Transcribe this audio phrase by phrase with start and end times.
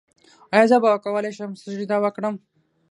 [0.53, 2.35] ایا زه به وکولی شم سجده وکړم؟